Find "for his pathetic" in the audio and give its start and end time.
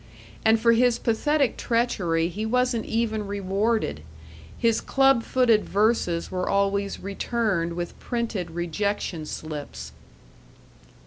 0.59-1.57